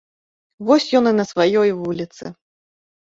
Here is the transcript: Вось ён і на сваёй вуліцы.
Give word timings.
Вось 0.69 0.87
ён 0.99 1.05
і 1.11 1.13
на 1.19 1.25
сваёй 1.33 1.69
вуліцы. 1.85 2.23